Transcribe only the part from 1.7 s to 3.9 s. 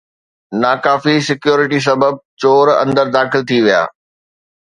سبب چور اندر داخل ٿي ويا